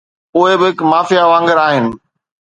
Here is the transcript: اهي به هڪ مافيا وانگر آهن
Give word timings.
اهي 0.37 0.53
به 0.59 0.67
هڪ 0.71 0.77
مافيا 0.91 1.23
وانگر 1.31 1.57
آهن 1.67 1.85